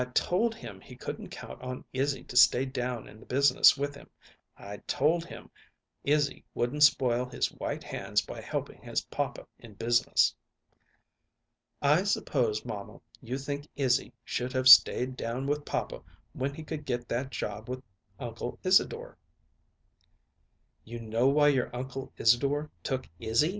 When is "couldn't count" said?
0.95-1.61